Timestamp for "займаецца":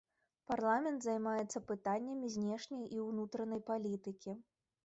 1.07-1.61